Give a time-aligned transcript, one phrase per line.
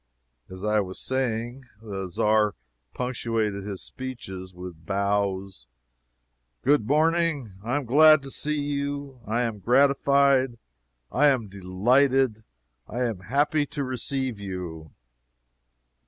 [0.49, 2.55] As I was saying, the Czar
[2.91, 5.67] punctuated his speeches with bows:
[6.63, 10.57] "Good morning I am glad to see you I am gratified
[11.11, 12.39] I am delighted
[12.87, 14.91] I am happy to receive you!"